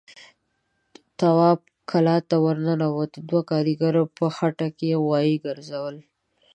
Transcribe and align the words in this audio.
تواب 1.19 1.59
کلا 1.89 2.17
ته 2.29 2.35
ور 2.43 2.57
ننوت، 2.65 3.11
دوو 3.27 3.39
کاريګرو 3.51 4.03
په 4.17 4.25
خټه 4.35 4.67
کې 4.77 4.99
غوايي 5.03 5.35
ګرځول. 5.45 5.95